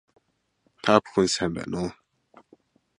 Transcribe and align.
Та 0.83 0.93
бүхэн 1.03 1.27
сайн 1.35 1.51
байна 1.55 1.77
уу 1.83 1.89